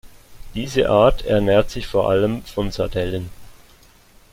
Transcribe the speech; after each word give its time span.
Diese 0.55 0.89
Art 0.89 1.25
ernährt 1.25 1.69
sich 1.69 1.85
vor 1.85 2.09
allem 2.09 2.41
von 2.43 2.71
Sardellen. 2.71 3.29